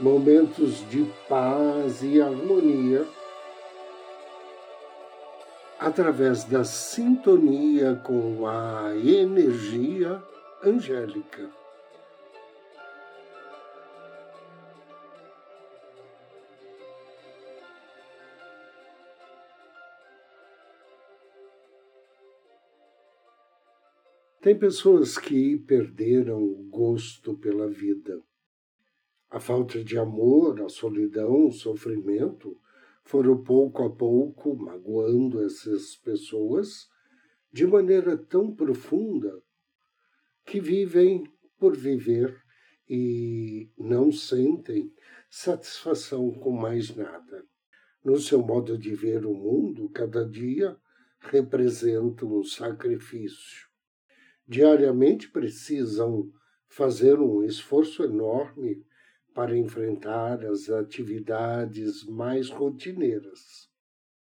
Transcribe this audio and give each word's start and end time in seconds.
momentos 0.00 0.88
de 0.88 1.04
paz 1.28 2.02
e 2.02 2.20
harmonia 2.20 3.06
através 5.78 6.44
da 6.44 6.64
sintonia 6.64 7.96
com 8.04 8.46
a 8.46 8.94
energia 8.96 10.22
angélica. 10.64 11.48
Tem 24.40 24.56
pessoas 24.56 25.18
que 25.18 25.58
perderam 25.58 26.42
o 26.42 26.68
gosto 26.70 27.34
pela 27.34 27.68
vida 27.68 28.22
a 29.30 29.38
falta 29.38 29.84
de 29.84 29.98
amor, 29.98 30.60
a 30.62 30.68
solidão, 30.68 31.48
o 31.48 31.52
sofrimento 31.52 32.58
foram 33.04 33.42
pouco 33.42 33.82
a 33.82 33.90
pouco 33.90 34.56
magoando 34.56 35.44
essas 35.44 35.96
pessoas 35.96 36.88
de 37.52 37.66
maneira 37.66 38.16
tão 38.16 38.54
profunda 38.54 39.42
que 40.44 40.60
vivem 40.60 41.24
por 41.58 41.76
viver 41.76 42.42
e 42.88 43.70
não 43.76 44.10
sentem 44.10 44.92
satisfação 45.30 46.30
com 46.32 46.50
mais 46.50 46.94
nada. 46.94 47.44
No 48.02 48.18
seu 48.18 48.40
modo 48.40 48.78
de 48.78 48.94
ver 48.94 49.26
o 49.26 49.34
mundo, 49.34 49.90
cada 49.90 50.26
dia 50.26 50.76
representa 51.20 52.24
um 52.24 52.42
sacrifício. 52.42 53.68
Diariamente 54.46 55.30
precisam 55.30 56.32
fazer 56.66 57.18
um 57.18 57.42
esforço 57.42 58.02
enorme 58.02 58.86
para 59.38 59.56
enfrentar 59.56 60.44
as 60.44 60.68
atividades 60.68 62.04
mais 62.04 62.50
rotineiras. 62.50 63.70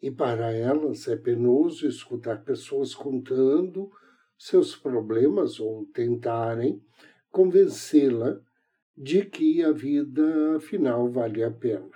E 0.02 0.12
para 0.12 0.52
elas 0.52 1.08
é 1.08 1.16
penoso 1.16 1.88
escutar 1.88 2.44
pessoas 2.44 2.94
contando 2.94 3.90
seus 4.38 4.76
problemas 4.76 5.62
ou 5.62 5.86
tentarem 5.94 6.84
convencê-la 7.32 8.38
de 8.98 9.24
que 9.24 9.64
a 9.64 9.72
vida 9.72 10.58
afinal 10.58 11.10
vale 11.10 11.42
a 11.42 11.52
pena. 11.52 11.90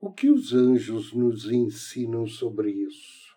O 0.00 0.12
que 0.12 0.28
os 0.28 0.52
anjos 0.52 1.12
nos 1.12 1.48
ensinam 1.48 2.26
sobre 2.26 2.72
isso? 2.72 3.36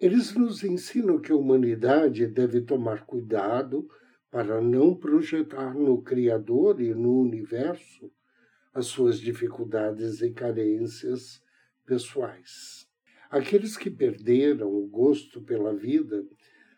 Eles 0.00 0.32
nos 0.34 0.64
ensinam 0.64 1.20
que 1.20 1.32
a 1.32 1.36
humanidade 1.36 2.26
deve 2.28 2.62
tomar 2.62 3.04
cuidado 3.04 3.86
para 4.30 4.58
não 4.62 4.94
projetar 4.94 5.74
no 5.74 6.00
Criador 6.00 6.80
e 6.80 6.94
no 6.94 7.20
universo 7.20 8.10
as 8.74 8.86
suas 8.86 9.18
dificuldades 9.18 10.22
e 10.22 10.30
carências 10.30 11.42
pessoais. 11.84 12.88
Aqueles 13.30 13.76
que 13.76 13.90
perderam 13.90 14.72
o 14.72 14.86
gosto 14.86 15.40
pela 15.42 15.74
vida, 15.74 16.24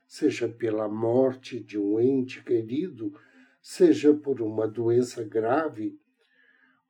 seja 0.06 0.48
pela 0.48 0.88
morte 0.88 1.60
de 1.60 1.78
um 1.78 2.00
ente 2.00 2.42
querido, 2.42 3.12
seja 3.60 4.12
por 4.12 4.40
uma 4.40 4.66
doença 4.66 5.24
grave, 5.24 5.98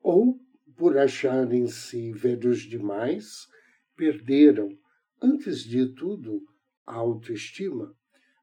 ou 0.03 0.41
por 0.77 0.99
acharem-se 0.99 2.13
velhos 2.13 2.61
demais, 2.61 3.49
perderam, 3.97 4.77
antes 5.23 5.61
de 5.61 5.87
tudo, 5.87 6.43
a 6.87 6.95
autoestima, 6.95 7.95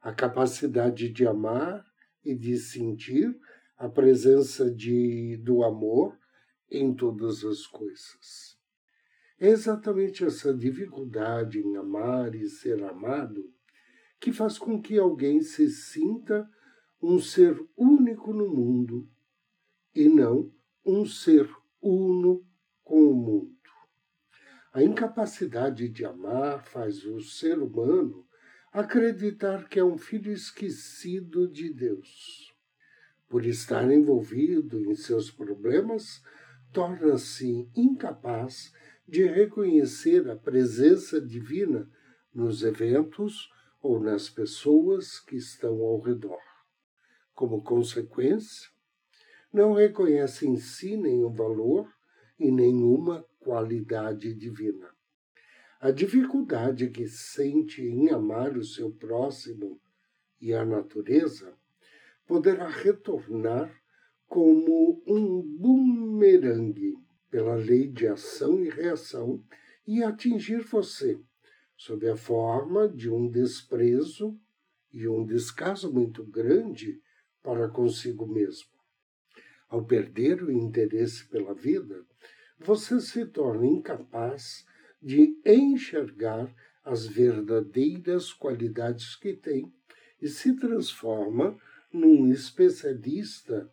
a 0.02 0.14
capacidade 0.14 1.10
de 1.10 1.28
amar 1.28 1.86
e 2.24 2.34
de 2.34 2.58
sentir 2.58 3.38
a 3.78 3.90
presença 3.90 4.72
de, 4.72 5.38
do 5.38 5.64
amor 5.64 6.21
em 6.72 6.94
todas 6.94 7.44
as 7.44 7.68
coisas. 7.68 8.58
É 9.38 9.50
exatamente 9.50 10.24
essa 10.24 10.54
dificuldade 10.54 11.60
em 11.60 11.76
amar 11.76 12.34
e 12.34 12.48
ser 12.48 12.84
amado 12.84 13.52
que 14.20 14.32
faz 14.32 14.58
com 14.58 14.82
que 14.82 14.98
alguém 14.98 15.42
se 15.42 15.70
sinta 15.70 16.50
um 17.02 17.20
ser 17.20 17.60
único 17.76 18.32
no 18.32 18.48
mundo 18.48 19.10
e 19.96 20.08
não 20.08 20.54
um 20.86 21.06
ser 21.06 21.50
uno 21.82 22.46
com 22.84 23.04
o 23.04 23.16
mundo. 23.16 23.58
A 24.72 24.84
incapacidade 24.84 25.90
de 25.90 26.06
amar 26.06 26.64
faz 26.64 27.04
o 27.04 27.20
ser 27.20 27.60
humano 27.60 28.26
acreditar 28.72 29.68
que 29.68 29.80
é 29.80 29.84
um 29.84 29.98
filho 29.98 30.32
esquecido 30.32 31.48
de 31.52 31.74
Deus. 31.74 32.56
Por 33.28 33.46
estar 33.46 33.92
envolvido 33.92 34.80
em 34.80 34.96
seus 34.96 35.30
problemas, 35.30 36.22
torna-se 36.72 37.70
incapaz 37.76 38.74
de 39.08 39.26
reconhecer 39.26 40.30
a 40.30 40.36
presença 40.36 41.20
divina 41.20 41.90
nos 42.34 42.64
eventos 42.64 43.50
ou 43.82 44.00
nas 44.00 44.30
pessoas 44.30 45.20
que 45.20 45.36
estão 45.36 45.82
ao 45.82 46.00
redor. 46.00 46.40
Como 47.34 47.64
consequência, 47.64 48.70
não 49.52 49.74
reconhece 49.74 50.48
em 50.48 50.56
si 50.58 50.96
nenhum 50.96 51.34
valor 51.34 51.92
e 52.40 52.52
nenhuma 52.52 53.26
qualidade 53.40 54.34
divina. 54.34 54.90
A 55.80 55.92
dificuldade 55.92 56.90
que 56.90 57.08
sente 57.08 57.82
em 57.82 58.10
amar 58.12 58.56
o 58.56 58.64
seu 58.64 58.92
próximo 58.92 59.82
e 60.40 60.54
a 60.54 60.64
natureza 60.64 61.58
poderá 62.26 62.70
retornar 62.70 63.81
como 64.32 65.04
um 65.06 65.42
bumerangue 65.42 66.98
pela 67.30 67.54
lei 67.54 67.90
de 67.90 68.08
ação 68.08 68.64
e 68.64 68.70
reação 68.70 69.44
e 69.86 70.02
atingir 70.02 70.62
você 70.62 71.20
sob 71.76 72.10
a 72.10 72.16
forma 72.16 72.88
de 72.88 73.10
um 73.10 73.30
desprezo 73.30 74.40
e 74.94 75.06
um 75.06 75.26
descaso 75.26 75.92
muito 75.92 76.24
grande 76.24 77.02
para 77.44 77.68
consigo 77.68 78.26
mesmo. 78.26 78.70
Ao 79.68 79.84
perder 79.84 80.42
o 80.42 80.50
interesse 80.50 81.28
pela 81.28 81.54
vida, 81.54 82.06
você 82.58 83.02
se 83.02 83.26
torna 83.26 83.66
incapaz 83.66 84.66
de 85.02 85.38
enxergar 85.46 86.56
as 86.86 87.06
verdadeiras 87.06 88.32
qualidades 88.32 89.14
que 89.14 89.34
tem 89.34 89.70
e 90.22 90.30
se 90.30 90.56
transforma 90.56 91.60
num 91.92 92.32
especialista 92.32 93.70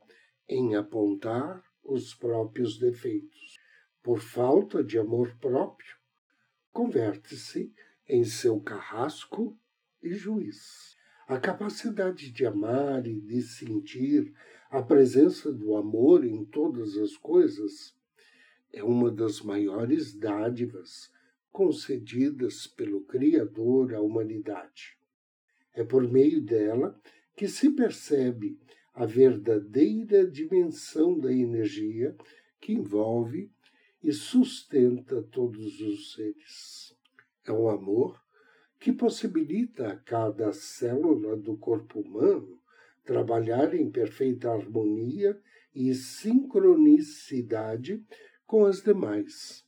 em 0.48 0.74
apontar 0.74 1.62
os 1.84 2.14
próprios 2.14 2.78
defeitos. 2.78 3.56
Por 4.02 4.20
falta 4.20 4.82
de 4.82 4.98
amor 4.98 5.36
próprio, 5.38 5.96
converte-se 6.72 7.72
em 8.08 8.24
seu 8.24 8.60
carrasco 8.60 9.58
e 10.02 10.14
juiz. 10.14 10.96
A 11.26 11.38
capacidade 11.38 12.30
de 12.30 12.46
amar 12.46 13.06
e 13.06 13.20
de 13.20 13.42
sentir 13.42 14.32
a 14.70 14.80
presença 14.80 15.52
do 15.52 15.76
amor 15.76 16.24
em 16.24 16.44
todas 16.44 16.96
as 16.96 17.16
coisas 17.16 17.94
é 18.72 18.82
uma 18.82 19.10
das 19.10 19.40
maiores 19.40 20.14
dádivas 20.14 21.12
concedidas 21.50 22.66
pelo 22.66 23.02
Criador 23.02 23.94
à 23.94 24.00
humanidade. 24.00 24.96
É 25.74 25.84
por 25.84 26.06
meio 26.06 26.40
dela 26.40 26.98
que 27.36 27.48
se 27.48 27.70
percebe 27.70 28.58
a 28.98 29.06
verdadeira 29.06 30.28
dimensão 30.28 31.18
da 31.20 31.32
energia 31.32 32.16
que 32.60 32.72
envolve 32.72 33.48
e 34.02 34.12
sustenta 34.12 35.22
todos 35.22 35.80
os 35.80 36.14
seres. 36.14 36.96
É 37.46 37.52
um 37.52 37.68
amor 37.68 38.20
que 38.80 38.92
possibilita 38.92 39.86
a 39.86 39.96
cada 39.96 40.52
célula 40.52 41.36
do 41.36 41.56
corpo 41.56 42.00
humano 42.00 42.60
trabalhar 43.04 43.72
em 43.72 43.88
perfeita 43.88 44.50
harmonia 44.50 45.40
e 45.72 45.94
sincronicidade 45.94 48.04
com 48.44 48.66
as 48.66 48.82
demais. 48.82 49.64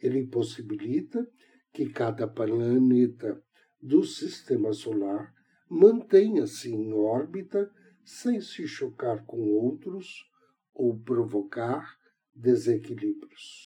Ele 0.00 0.24
possibilita 0.24 1.28
que 1.72 1.88
cada 1.88 2.28
planeta 2.28 3.42
do 3.82 4.04
sistema 4.04 4.72
solar 4.72 5.34
mantenha-se 5.68 6.72
em 6.72 6.92
órbita 6.92 7.68
sem 8.08 8.40
se 8.40 8.66
chocar 8.66 9.22
com 9.26 9.38
outros 9.52 10.26
ou 10.72 10.98
provocar 10.98 11.98
desequilíbrios. 12.34 13.68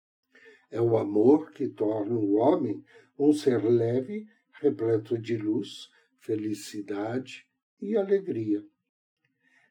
É 0.71 0.79
o 0.79 0.99
amor 0.99 1.53
que 1.53 1.67
torna 1.67 2.15
o 2.15 2.35
homem 2.35 2.85
um 3.19 3.33
ser 3.33 3.65
leve, 3.65 4.29
repleto 4.61 5.17
de 5.17 5.39
luz, 5.39 5.89
felicidade 6.19 7.47
e 7.81 7.97
alegria. 7.97 8.63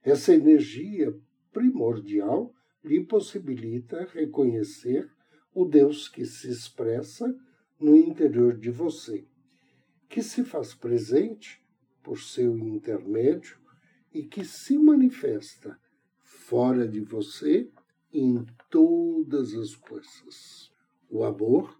Essa 0.01 0.33
energia 0.33 1.15
primordial 1.51 2.51
lhe 2.83 3.03
possibilita 3.05 4.09
reconhecer 4.13 5.07
o 5.53 5.65
Deus 5.65 6.09
que 6.09 6.25
se 6.25 6.49
expressa 6.49 7.37
no 7.79 7.95
interior 7.95 8.57
de 8.57 8.71
você, 8.71 9.27
que 10.09 10.23
se 10.23 10.43
faz 10.43 10.73
presente 10.73 11.63
por 12.01 12.19
seu 12.19 12.57
intermédio 12.57 13.63
e 14.15 14.23
que 14.23 14.45
se 14.45 14.77
manifesta 14.77 15.77
fora 16.21 16.87
de 16.87 17.01
você 17.01 17.69
em 18.13 18.45
todas 18.69 19.53
as 19.53 19.75
coisas. 19.75 20.71
O 21.09 21.25
amor, 21.25 21.77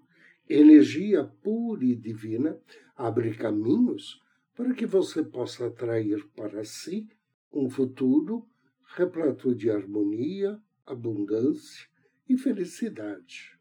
energia 0.49 1.23
pura 1.23 1.85
e 1.85 1.95
divina, 1.95 2.59
abre 2.93 3.33
caminhos 3.33 4.21
para 4.53 4.73
que 4.73 4.85
você 4.85 5.23
possa 5.23 5.67
atrair 5.67 6.27
para 6.35 6.65
si 6.65 7.07
um 7.53 7.69
futuro 7.69 8.45
repleto 8.83 9.55
de 9.55 9.71
harmonia, 9.71 10.61
abundância 10.85 11.87
e 12.27 12.37
felicidade. 12.37 13.57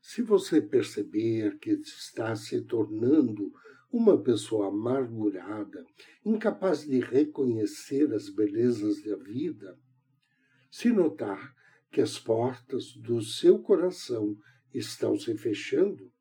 Se 0.00 0.22
você 0.22 0.60
perceber 0.60 1.56
que 1.58 1.70
está 1.70 2.34
se 2.34 2.62
tornando 2.62 3.52
uma 3.94 4.20
pessoa 4.20 4.66
amargurada, 4.66 5.86
incapaz 6.24 6.84
de 6.84 6.98
reconhecer 6.98 8.12
as 8.12 8.28
belezas 8.28 9.00
da 9.04 9.14
vida, 9.14 9.78
se 10.68 10.90
notar 10.90 11.54
que 11.92 12.00
as 12.00 12.18
portas 12.18 12.92
do 12.96 13.22
seu 13.22 13.56
coração 13.60 14.36
estão 14.74 15.16
se 15.16 15.36
fechando, 15.36 16.12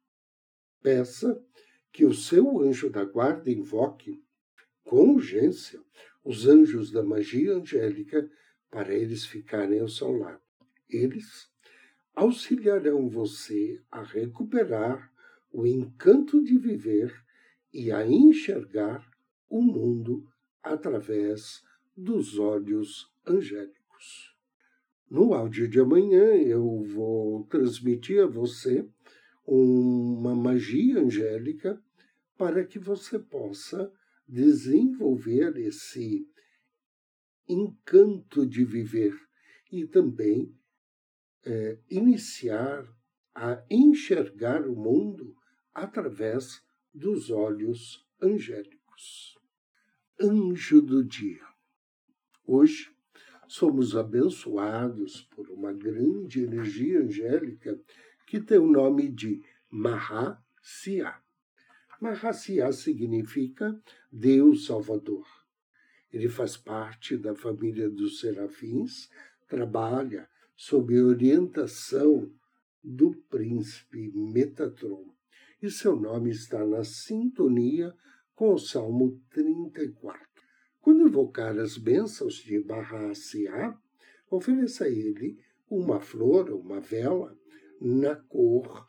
peça 0.83 1.43
que 1.91 2.05
o 2.05 2.13
seu 2.13 2.61
anjo 2.61 2.91
da 2.91 3.03
guarda 3.05 3.49
invoque, 3.49 4.23
com 4.83 5.15
urgência, 5.15 5.81
os 6.23 6.45
anjos 6.45 6.91
da 6.91 7.01
magia 7.01 7.55
angélica 7.55 8.29
para 8.69 8.93
eles 8.93 9.25
ficarem 9.25 9.79
ao 9.79 9.89
seu 9.89 10.11
lado. 10.11 10.43
Eles 10.87 11.49
auxiliarão 12.13 13.09
você 13.09 13.81
a 13.89 14.03
recuperar 14.03 15.11
o 15.51 15.65
encanto 15.65 16.43
de 16.43 16.55
viver 16.59 17.22
e 17.73 17.91
a 17.91 18.05
enxergar 18.05 19.09
o 19.49 19.61
mundo 19.61 20.27
através 20.61 21.63
dos 21.95 22.37
olhos 22.37 23.11
angélicos. 23.25 24.35
No 25.09 25.33
áudio 25.33 25.67
de 25.67 25.79
amanhã 25.79 26.35
eu 26.35 26.83
vou 26.83 27.43
transmitir 27.45 28.21
a 28.21 28.27
você 28.27 28.87
uma 29.45 30.35
magia 30.35 30.99
angélica 30.99 31.81
para 32.37 32.65
que 32.65 32.79
você 32.79 33.19
possa 33.19 33.91
desenvolver 34.27 35.57
esse 35.57 36.27
encanto 37.47 38.45
de 38.45 38.63
viver 38.63 39.13
e 39.71 39.85
também 39.85 40.55
é, 41.45 41.77
iniciar 41.89 42.87
a 43.35 43.63
enxergar 43.69 44.67
o 44.67 44.75
mundo 44.75 45.35
através 45.73 46.61
dos 46.93 47.31
olhos 47.31 48.05
angélicos. 48.21 49.37
Anjo 50.21 50.79
do 50.79 51.03
dia. 51.03 51.41
Hoje 52.45 52.91
somos 53.47 53.95
abençoados 53.95 55.21
por 55.35 55.49
uma 55.49 55.73
grande 55.73 56.43
energia 56.43 56.99
angélica 56.99 57.79
que 58.27 58.39
tem 58.39 58.59
o 58.59 58.71
nome 58.71 59.09
de 59.09 59.41
Mahasya. 59.69 61.15
Mahasya 61.99 62.71
significa 62.71 63.81
Deus 64.11 64.67
Salvador. 64.67 65.25
Ele 66.11 66.29
faz 66.29 66.55
parte 66.55 67.17
da 67.17 67.33
família 67.33 67.89
dos 67.89 68.19
serafins, 68.19 69.09
trabalha 69.47 70.29
sob 70.55 71.01
orientação 71.01 72.31
do 72.83 73.15
príncipe 73.29 74.11
Metatron 74.13 75.12
e 75.63 75.71
seu 75.71 75.95
nome 75.95 76.29
está 76.29 76.65
na 76.67 76.83
sintonia 76.83 77.95
com 78.35 78.53
o 78.53 78.57
Salmo 78.57 79.17
34. 79.29 80.21
Quando 80.81 81.07
invocar 81.07 81.57
as 81.57 81.77
bênçãos 81.77 82.35
de 82.35 82.59
Barraciá, 82.59 83.73
ofereça 84.29 84.83
a 84.83 84.89
ele 84.89 85.39
uma 85.69 86.01
flor 86.01 86.49
uma 86.49 86.81
vela 86.81 87.33
na 87.79 88.13
cor 88.13 88.85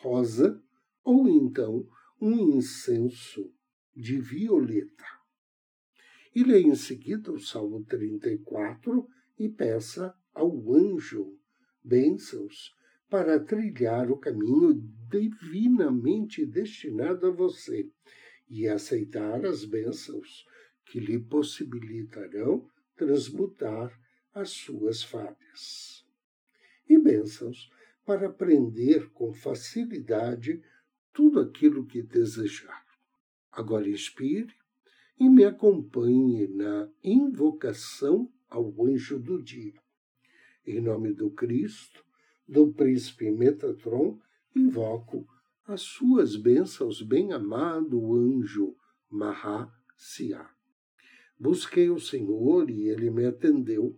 rosa 0.00 0.64
ou 1.04 1.28
então 1.28 1.86
um 2.18 2.56
incenso 2.56 3.52
de 3.94 4.18
violeta. 4.18 5.04
E 6.34 6.42
leia 6.42 6.66
em 6.66 6.76
seguida 6.76 7.30
o 7.30 7.38
Salmo 7.38 7.84
34 7.84 9.06
e 9.38 9.50
peça 9.50 10.14
ao 10.32 10.72
anjo 10.72 11.38
bênçãos 11.84 12.74
para 13.10 13.40
trilhar 13.40 14.08
o 14.08 14.16
caminho 14.16 14.72
divinamente 15.10 16.46
destinado 16.46 17.26
a 17.26 17.30
você 17.30 17.90
e 18.48 18.68
aceitar 18.68 19.44
as 19.44 19.64
bênçãos 19.64 20.46
que 20.84 21.00
lhe 21.00 21.18
possibilitarão 21.18 22.70
transmutar 22.96 23.98
as 24.32 24.50
suas 24.50 25.02
falhas. 25.02 26.06
E 26.88 26.96
bênçãos 26.98 27.70
para 28.06 28.28
aprender 28.28 29.10
com 29.10 29.32
facilidade 29.32 30.62
tudo 31.12 31.40
aquilo 31.40 31.86
que 31.86 32.02
desejar. 32.02 32.84
Agora 33.50 33.88
inspire 33.88 34.54
e 35.18 35.28
me 35.28 35.44
acompanhe 35.44 36.46
na 36.46 36.88
invocação 37.02 38.32
ao 38.48 38.86
anjo 38.86 39.18
do 39.18 39.42
dia. 39.42 39.74
Em 40.64 40.80
nome 40.80 41.12
do 41.12 41.30
Cristo, 41.30 42.04
do 42.50 42.72
príncipe 42.72 43.30
Metatron, 43.30 44.18
invoco 44.56 45.24
as 45.64 45.82
suas 45.82 46.34
bênçãos, 46.34 47.00
bem-amado 47.00 48.12
anjo 48.16 48.74
Mahasya. 49.08 50.50
Busquei 51.38 51.90
o 51.90 52.00
Senhor 52.00 52.68
e 52.68 52.88
ele 52.88 53.08
me 53.08 53.24
atendeu, 53.24 53.96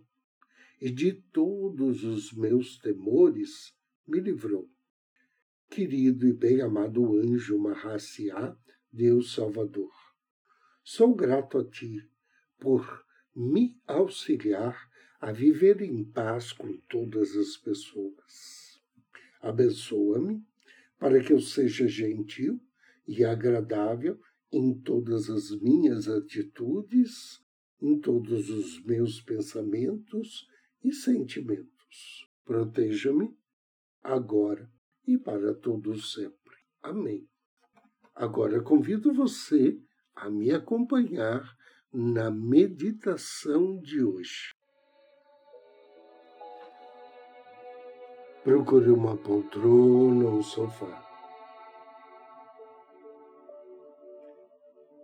e 0.79 0.91
de 0.91 1.13
todos 1.13 2.03
os 2.03 2.31
meus 2.31 2.77
temores 2.77 3.73
me 4.07 4.19
livrou. 4.19 4.69
Querido 5.67 6.27
e 6.27 6.31
bem-amado 6.31 7.17
anjo 7.17 7.57
Mahasya, 7.57 8.55
Deus 8.91 9.33
Salvador, 9.33 9.91
sou 10.83 11.15
grato 11.15 11.57
a 11.57 11.67
ti 11.67 12.07
por 12.59 13.03
me 13.35 13.81
auxiliar 13.87 14.92
a 15.23 15.31
viver 15.31 15.81
em 15.81 16.03
paz 16.03 16.51
com 16.51 16.75
todas 16.89 17.33
as 17.37 17.55
pessoas. 17.55 18.77
Abençoa-me 19.39 20.45
para 20.99 21.23
que 21.23 21.31
eu 21.31 21.39
seja 21.39 21.87
gentil 21.87 22.59
e 23.07 23.23
agradável 23.23 24.19
em 24.51 24.77
todas 24.81 25.29
as 25.29 25.49
minhas 25.61 26.09
atitudes, 26.09 27.41
em 27.81 27.97
todos 28.01 28.49
os 28.49 28.83
meus 28.83 29.21
pensamentos 29.21 30.45
e 30.83 30.91
sentimentos. 30.91 32.27
Proteja-me 32.43 33.33
agora 34.03 34.69
e 35.07 35.17
para 35.17 35.53
todos 35.53 36.11
sempre. 36.11 36.57
Amém. 36.81 37.25
Agora 38.13 38.61
convido 38.61 39.13
você 39.13 39.79
a 40.13 40.29
me 40.29 40.51
acompanhar 40.51 41.49
na 41.93 42.29
meditação 42.29 43.79
de 43.79 44.03
hoje. 44.03 44.52
Procure 48.43 48.91
uma 48.91 49.15
poltrona 49.15 50.25
ou 50.25 50.39
um 50.39 50.43
sofá. 50.43 51.01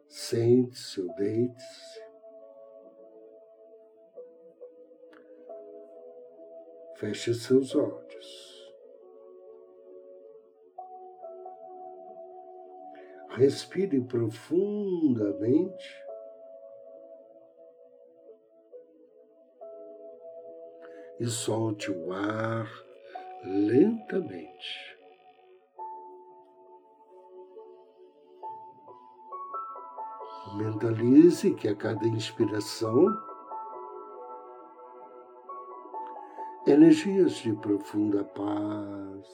Sente-se 0.09 0.99
ou 0.99 1.15
deite-se. 1.15 2.01
Feche 6.97 7.33
seus 7.33 7.73
olhos. 7.75 8.73
Respire 13.29 14.01
profundamente. 14.01 16.03
E 21.21 21.25
solte 21.25 21.89
o 21.89 22.11
ar 22.11 22.88
lentamente. 23.43 24.97
Mentalize 30.55 31.53
que 31.53 31.67
a 31.67 31.75
cada 31.75 32.07
inspiração 32.07 33.05
energias 36.67 37.33
de 37.33 37.53
profunda 37.53 38.23
paz, 38.23 39.27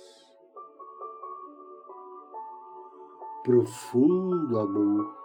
profundo 3.44 4.60
amor 4.60 5.16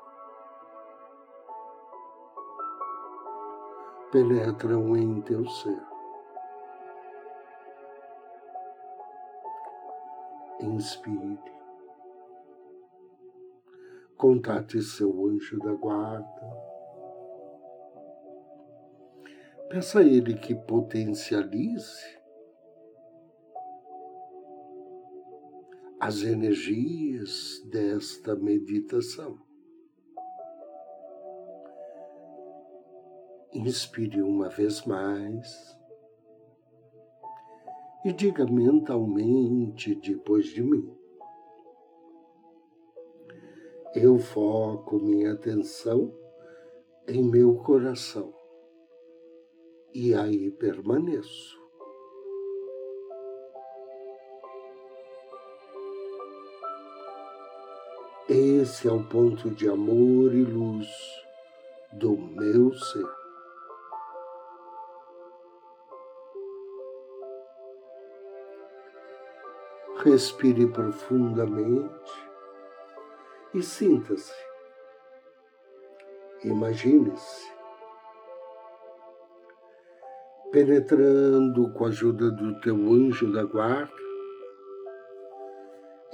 penetram 4.11 4.97
em 4.97 5.21
teu 5.23 5.47
ser. 5.49 5.90
Inspire. 10.63 11.39
Contate 14.17 14.83
seu 14.83 15.27
anjo 15.27 15.59
da 15.59 15.73
guarda. 15.73 16.71
Peça 19.71 20.01
a 20.01 20.03
ele 20.03 20.35
que 20.35 20.55
potencialize 20.55 22.21
as 26.01 26.23
energias 26.23 27.63
desta 27.71 28.35
meditação. 28.35 29.39
Inspire 33.53 34.23
uma 34.23 34.49
vez 34.49 34.85
mais 34.85 35.80
e 38.05 38.13
diga 38.13 38.47
mentalmente 38.47 39.95
depois 39.95 40.47
de 40.47 40.63
mim. 40.63 40.91
Eu 43.95 44.19
foco 44.19 44.99
minha 44.99 45.33
atenção 45.33 46.15
em 47.09 47.23
meu 47.23 47.57
coração 47.57 48.33
e 49.93 50.15
aí 50.15 50.51
permaneço. 50.53 51.59
Esse 58.29 58.87
é 58.87 58.93
o 58.93 59.03
ponto 59.09 59.51
de 59.51 59.69
amor 59.69 60.33
e 60.33 60.45
luz 60.45 60.89
do 61.93 62.17
meu 62.17 62.73
ser. 62.73 63.20
Respire 70.05 70.67
profundamente 70.67 72.11
e 73.53 73.63
sinta-se. 73.63 74.33
Imagine-se 76.43 77.53
penetrando 80.51 81.71
com 81.75 81.85
a 81.85 81.89
ajuda 81.89 82.31
do 82.31 82.59
teu 82.61 82.77
anjo 82.77 83.31
da 83.31 83.45
guarda 83.45 83.93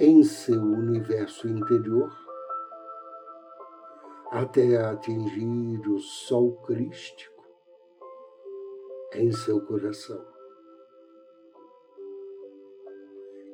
em 0.01 0.21
seu 0.21 0.61
universo 0.61 1.47
interior 1.47 2.11
até 4.31 4.83
atingir 4.83 5.79
o 5.89 5.97
sol 5.99 6.57
crístico 6.57 7.41
em 9.13 9.31
seu 9.31 9.65
coração. 9.65 10.36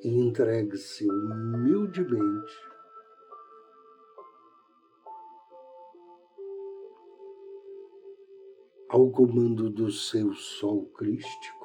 E 0.04 0.10
entregue-se 0.10 1.10
humildemente 1.10 2.74
ao 8.90 9.10
comando 9.10 9.70
do 9.70 9.90
seu 9.90 10.34
sol 10.34 10.86
crístico. 10.88 11.64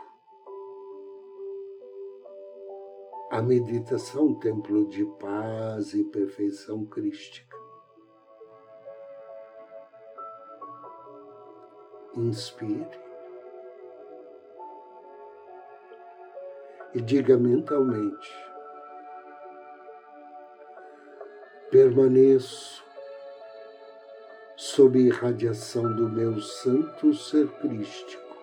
A 3.31 3.43
meditação 3.43 4.35
templo 4.39 4.89
de 4.89 5.05
paz 5.19 5.93
e 5.93 6.05
perfeição 6.05 6.87
crística. 6.87 7.57
Inspire. 12.17 13.08
E 16.99 17.01
diga 17.01 17.39
mentalmente: 17.39 18.29
permaneço 21.71 22.85
sob 24.57 24.99
irradiação 24.99 25.95
do 25.95 26.09
meu 26.09 26.41
santo 26.41 27.15
ser 27.15 27.47
crístico, 27.61 28.37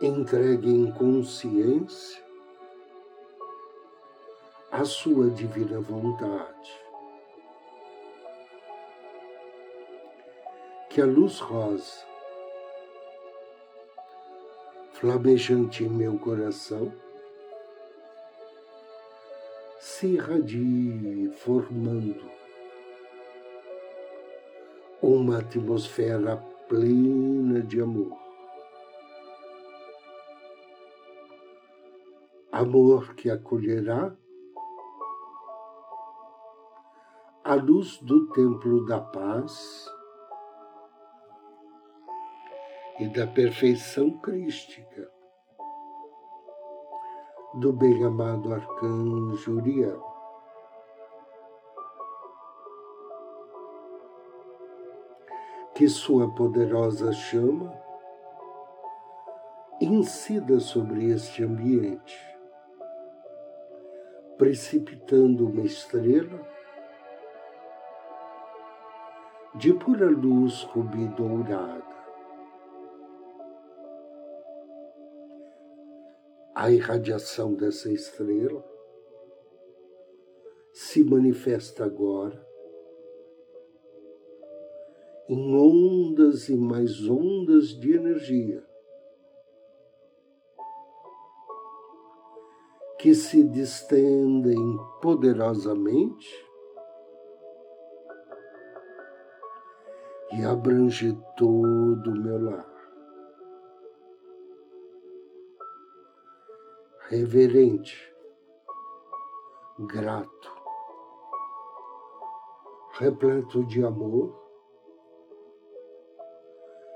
entregue 0.00 0.70
em 0.70 0.92
consciência 0.92 2.22
a 4.70 4.84
sua 4.84 5.28
divina 5.30 5.80
vontade. 5.80 6.80
Que 10.88 11.00
a 11.00 11.06
luz 11.06 11.40
rosa 11.40 12.11
flamejante 15.02 15.82
em 15.82 15.88
meu 15.88 16.16
coração, 16.16 16.92
se 19.80 20.06
irradie 20.06 21.28
formando 21.38 22.30
uma 25.02 25.40
atmosfera 25.40 26.36
plena 26.68 27.60
de 27.62 27.80
amor. 27.80 28.16
Amor 32.52 33.16
que 33.16 33.28
acolherá 33.28 34.16
a 37.42 37.54
luz 37.54 37.98
do 38.02 38.28
templo 38.28 38.86
da 38.86 39.00
paz 39.00 39.84
e 43.02 43.08
da 43.08 43.26
perfeição 43.26 44.10
crística 44.18 45.10
do 47.54 47.72
bem-amado 47.72 48.54
arcanjo 48.54 49.56
Uriel. 49.56 50.00
Que 55.74 55.88
sua 55.88 56.32
poderosa 56.32 57.12
chama 57.12 57.76
incida 59.80 60.60
sobre 60.60 61.10
este 61.10 61.42
ambiente, 61.42 62.16
precipitando 64.38 65.48
uma 65.48 65.62
estrela 65.62 66.40
de 69.56 69.72
pura 69.74 70.08
luz 70.08 70.62
rubi 70.62 71.08
dourada 71.08 71.91
a 76.62 76.70
irradiação 76.70 77.54
dessa 77.54 77.90
estrela 77.90 78.64
se 80.72 81.02
manifesta 81.02 81.84
agora 81.84 82.40
em 85.28 85.56
ondas 85.56 86.48
e 86.48 86.56
mais 86.56 87.08
ondas 87.08 87.70
de 87.70 87.94
energia 87.94 88.64
que 93.00 93.12
se 93.12 93.42
distendem 93.42 94.78
poderosamente 95.00 96.46
e 100.38 100.44
abrange 100.44 101.12
todo 101.36 102.12
o 102.12 102.22
meu 102.22 102.40
lar. 102.40 102.71
Reverente, 107.12 107.94
grato, 109.80 110.50
repleto 112.92 113.62
de 113.66 113.84
amor, 113.84 114.34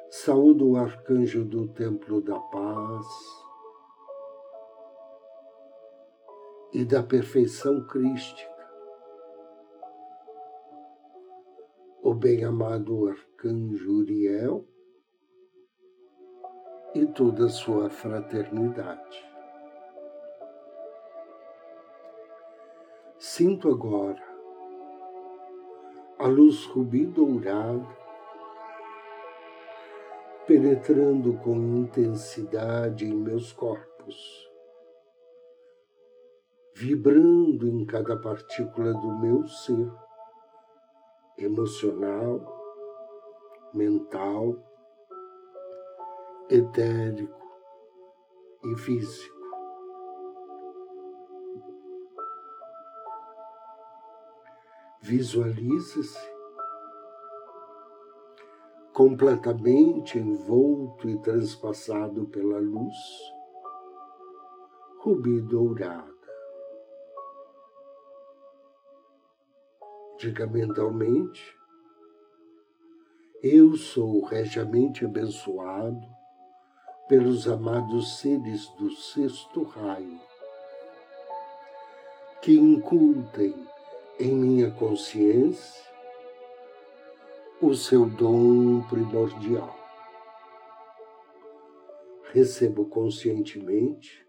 saúdo 0.09 0.71
o 0.71 0.77
arcanjo 0.79 1.45
do 1.45 1.69
Templo 1.69 2.23
da 2.23 2.41
Paz 2.41 3.07
e 6.73 6.83
da 6.83 7.03
perfeição 7.03 7.87
crística, 7.87 8.51
o 12.03 12.15
bem-amado 12.15 13.07
arcanjo 13.07 13.99
Uriel 13.99 14.67
e 16.95 17.05
toda 17.05 17.45
a 17.45 17.51
sua 17.51 17.91
fraternidade. 17.91 19.36
Sinto 23.37 23.69
agora 23.69 24.27
a 26.19 26.27
luz 26.27 26.65
rubi 26.65 27.05
dourada 27.05 27.87
penetrando 30.47 31.35
com 31.41 31.55
intensidade 31.55 33.05
em 33.05 33.15
meus 33.15 33.53
corpos, 33.53 34.17
vibrando 36.75 37.69
em 37.69 37.85
cada 37.85 38.19
partícula 38.19 38.95
do 38.95 39.19
meu 39.19 39.47
ser, 39.47 39.93
emocional, 41.37 42.41
mental, 43.75 44.57
etérico 46.49 47.39
e 48.65 48.79
físico. 48.79 49.36
Visualize-se 55.09 56.19
completamente 58.93 60.19
envolto 60.19 61.09
e 61.09 61.17
transpassado 61.21 62.27
pela 62.27 62.59
luz, 62.59 62.97
rubi 64.99 65.41
dourada. 65.43 66.13
Diga 70.19 70.45
mentalmente, 70.49 71.57
eu 73.41 73.77
sou 73.77 74.25
regiamente 74.25 75.05
abençoado 75.05 76.05
pelos 77.07 77.47
amados 77.47 78.19
seres 78.19 78.67
do 78.71 78.91
sexto 78.91 79.63
raio, 79.63 80.21
que 82.43 82.59
incultem 82.59 83.55
em 84.19 84.35
minha 84.35 84.71
consciência 84.71 85.85
o 87.61 87.75
seu 87.75 88.07
dom 88.07 88.83
primordial. 88.89 89.75
Recebo 92.33 92.87
conscientemente 92.87 94.27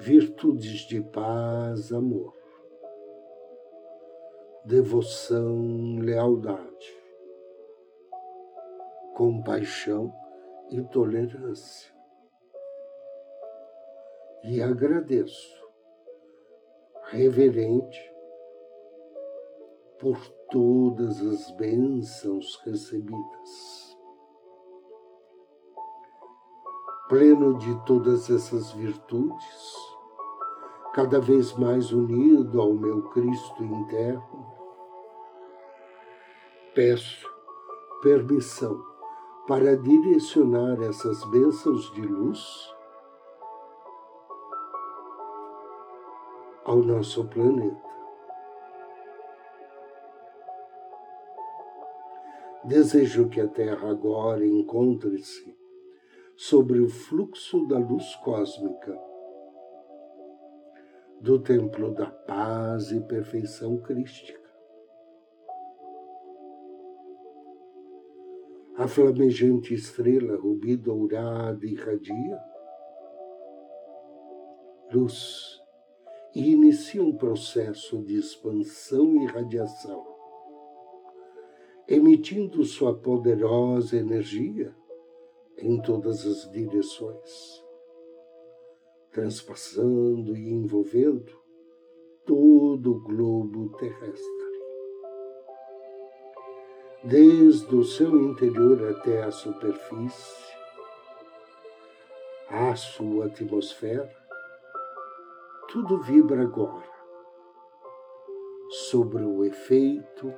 virtudes 0.00 0.80
de 0.86 1.00
paz, 1.00 1.92
amor, 1.92 2.34
devoção, 4.64 5.98
lealdade, 6.00 6.96
compaixão 9.14 10.12
e 10.70 10.82
tolerância. 10.82 11.94
E 14.44 14.60
agradeço, 14.60 15.65
reverente, 17.10 18.00
por 20.00 20.18
todas 20.50 21.20
as 21.20 21.50
bênçãos 21.52 22.56
recebidas. 22.64 23.96
Pleno 27.08 27.56
de 27.58 27.84
todas 27.84 28.28
essas 28.28 28.72
virtudes, 28.72 29.76
cada 30.92 31.20
vez 31.20 31.52
mais 31.56 31.92
unido 31.92 32.60
ao 32.60 32.74
meu 32.74 33.08
Cristo 33.10 33.62
interno, 33.62 34.46
peço 36.74 37.28
permissão 38.02 38.82
para 39.46 39.76
direcionar 39.76 40.82
essas 40.82 41.24
bênçãos 41.26 41.92
de 41.92 42.02
luz 42.02 42.75
ao 46.66 46.82
nosso 46.82 47.24
planeta. 47.28 47.86
Desejo 52.64 53.28
que 53.28 53.40
a 53.40 53.46
Terra 53.46 53.88
agora 53.88 54.44
encontre-se 54.44 55.56
sobre 56.34 56.80
o 56.80 56.88
fluxo 56.88 57.64
da 57.68 57.78
luz 57.78 58.16
cósmica, 58.16 59.00
do 61.20 61.40
templo 61.40 61.94
da 61.94 62.10
paz 62.10 62.90
e 62.90 63.00
perfeição 63.00 63.78
crística. 63.78 64.44
A 68.76 68.88
flamejante 68.88 69.72
estrela 69.72 70.36
rubi 70.36 70.76
dourada 70.76 71.64
irradia 71.64 72.38
luz 74.92 75.64
e 76.36 76.50
inicia 76.50 77.02
um 77.02 77.16
processo 77.16 77.96
de 78.02 78.18
expansão 78.18 79.22
e 79.22 79.24
radiação. 79.24 80.06
Emitindo 81.88 82.62
sua 82.62 82.94
poderosa 82.94 83.96
energia 83.96 84.76
em 85.56 85.80
todas 85.80 86.26
as 86.26 86.52
direções, 86.52 87.64
transpassando 89.10 90.36
e 90.36 90.52
envolvendo 90.52 91.32
todo 92.26 92.96
o 92.96 93.00
globo 93.00 93.70
terrestre. 93.78 94.46
Desde 97.02 97.74
o 97.74 97.82
seu 97.82 98.14
interior 98.30 98.90
até 98.90 99.22
a 99.22 99.30
superfície, 99.30 100.54
a 102.50 102.76
sua 102.76 103.24
atmosfera, 103.24 104.25
tudo 105.76 105.98
vibra 105.98 106.40
agora 106.40 106.88
sobre 108.88 109.22
o 109.22 109.44
efeito 109.44 110.32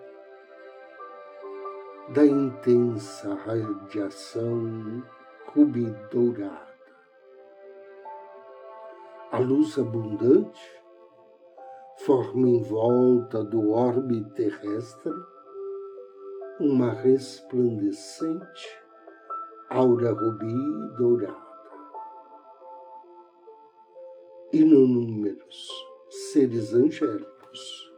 da 2.09 2.27
intensa 2.27 3.37
radiação 3.37 5.01
rubi 5.55 5.95
dourada. 6.11 6.67
A 9.31 9.39
luz 9.39 9.79
abundante 9.79 10.83
forma 11.99 12.49
em 12.49 12.61
volta 12.65 13.45
do 13.45 13.71
orbe 13.71 14.29
terrestre 14.31 15.13
uma 16.59 16.91
resplandecente 16.91 18.83
aura 19.71 20.11
rubi 20.11 20.97
dourada. 20.97 21.48
Inúmeros 24.51 25.71
seres 26.09 26.73
angélicos 26.73 27.93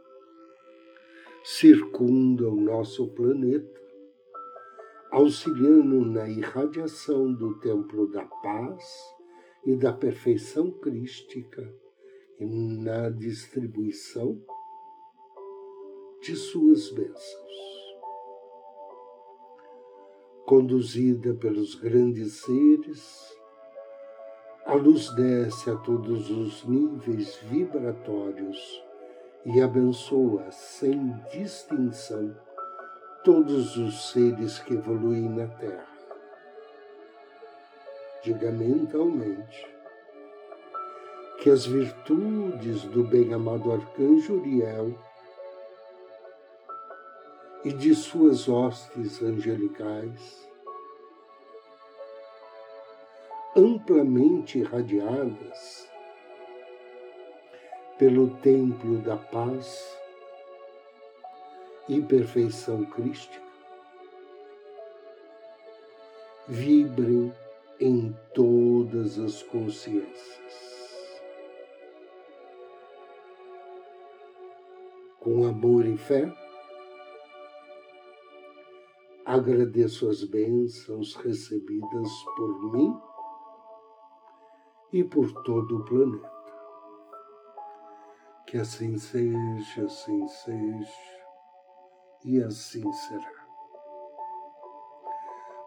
circundam 1.45 2.57
nosso 2.57 3.07
planeta 3.07 3.81
auxiliando 5.11 6.05
na 6.05 6.27
irradiação 6.29 7.33
do 7.33 7.57
templo 7.59 8.11
da 8.11 8.25
paz 8.25 8.83
e 9.65 9.77
da 9.77 9.93
perfeição 9.93 10.71
crística 10.71 11.73
e 12.37 12.45
na 12.45 13.09
distribuição 13.09 14.41
de 16.21 16.35
suas 16.35 16.89
bênçãos. 16.91 17.51
Conduzida 20.45 21.33
pelos 21.33 21.75
grandes 21.75 22.41
seres, 22.41 23.40
a 24.65 24.73
luz 24.75 25.09
desce 25.15 25.69
a 25.69 25.75
todos 25.75 26.29
os 26.29 26.63
níveis 26.65 27.35
vibratórios 27.43 28.83
e 29.45 29.61
abençoa 29.61 30.51
sem 30.51 31.13
distinção 31.31 32.35
todos 33.23 33.75
os 33.77 34.11
seres 34.11 34.59
que 34.59 34.75
evoluem 34.75 35.29
na 35.29 35.47
Terra. 35.47 35.87
Diga 38.23 38.51
mentalmente 38.51 39.67
que 41.39 41.49
as 41.49 41.65
virtudes 41.65 42.83
do 42.83 43.03
bem-amado 43.03 43.71
arcanjo 43.71 44.35
Uriel 44.35 44.95
e 47.63 47.71
de 47.73 47.95
suas 47.95 48.47
hostes 48.47 49.21
angelicais, 49.23 50.47
amplamente 53.55 54.59
irradiadas 54.59 55.89
pelo 57.97 58.29
templo 58.37 58.97
da 58.99 59.17
paz, 59.17 60.01
e 61.91 62.01
perfeição 62.01 62.85
crística 62.85 63.41
vibrem 66.47 67.33
em 67.79 68.15
todas 68.33 69.19
as 69.19 69.43
consciências. 69.43 71.21
Com 75.19 75.45
amor 75.45 75.85
e 75.85 75.97
fé, 75.97 76.33
agradeço 79.25 80.09
as 80.09 80.23
bênçãos 80.23 81.13
recebidas 81.15 82.09
por 82.37 82.71
mim 82.71 82.95
e 84.91 85.03
por 85.03 85.31
todo 85.43 85.77
o 85.77 85.85
planeta. 85.85 86.31
Que 88.45 88.57
assim 88.57 88.97
seja, 88.97 89.85
assim 89.85 90.27
seja 90.27 91.21
e 92.25 92.43
assim 92.43 92.91
será. 92.91 93.41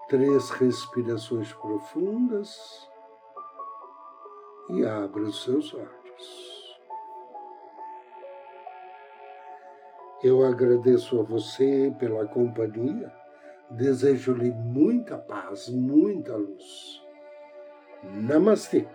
Três 0.08 0.50
respirações 0.50 1.52
profundas 1.54 2.88
e 4.68 4.84
abra 4.84 5.22
os 5.22 5.42
seus 5.42 5.72
olhos. 5.72 6.64
Eu 10.22 10.44
agradeço 10.44 11.20
a 11.20 11.22
você 11.22 11.94
pela 11.98 12.26
companhia, 12.26 13.12
desejo-lhe 13.70 14.52
muita 14.52 15.18
paz, 15.18 15.68
muita 15.68 16.36
luz. 16.36 17.02
Namastê. 18.02 18.86